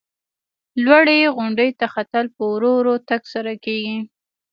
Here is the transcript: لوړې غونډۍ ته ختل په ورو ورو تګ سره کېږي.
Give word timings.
لوړې 0.83 1.19
غونډۍ 1.35 1.69
ته 1.79 1.85
ختل 1.93 2.25
په 2.35 2.43
ورو 2.53 2.71
ورو 2.79 2.95
تګ 3.09 3.21
سره 3.33 3.51
کېږي. 3.65 3.97